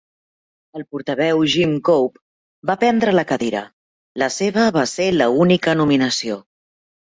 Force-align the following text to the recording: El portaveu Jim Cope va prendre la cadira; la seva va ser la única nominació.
El 0.77 0.85
portaveu 0.95 1.43
Jim 1.55 1.75
Cope 1.89 2.71
va 2.71 2.77
prendre 2.85 3.15
la 3.19 3.27
cadira; 3.35 3.63
la 4.25 4.33
seva 4.41 4.67
va 4.81 4.89
ser 4.97 5.11
la 5.23 5.31
única 5.49 5.81
nominació. 5.85 6.45